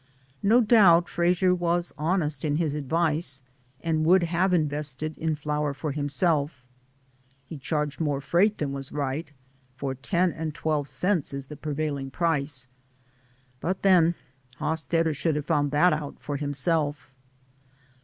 [0.41, 3.43] No doubt Frasier was honest in his ad vice,
[3.83, 6.65] and would have invested in flour for himself.
[7.45, 9.31] He charged more freight than was right,
[9.75, 12.01] for ten and twelve cents is the prevail DAYS ON THE ROAD.
[12.01, 12.67] 19S ing price;
[13.59, 14.15] but then
[14.59, 17.11] Hosstetter should have found that out for himself.